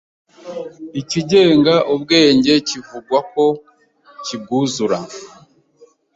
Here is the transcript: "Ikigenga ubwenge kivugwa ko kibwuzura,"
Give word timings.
"Ikigenga 1.01 1.75
ubwenge 1.93 2.53
kivugwa 2.67 3.19
ko 3.31 3.45
kibwuzura," 4.25 4.97